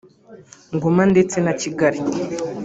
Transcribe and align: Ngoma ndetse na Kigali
Ngoma 0.75 1.03
ndetse 1.11 1.35
na 1.45 1.53
Kigali 1.61 1.99